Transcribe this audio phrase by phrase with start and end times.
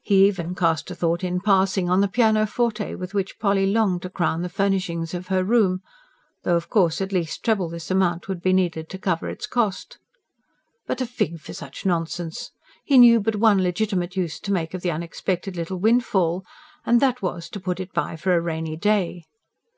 [0.00, 4.08] He even cast a thought, in passing, on the pianoforte with which Polly longed to
[4.08, 5.82] crown the furnishings of her room
[6.44, 9.98] though, of course, at least treble this amount would be needed to cover its cost.
[10.86, 12.52] But a fig for such nonsense!
[12.86, 16.46] He knew but one legitimate use to make of the unexpected little windfall,
[16.86, 19.24] and that was, to put it by for a rainy day.